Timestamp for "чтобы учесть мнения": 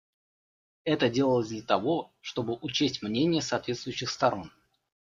2.21-3.39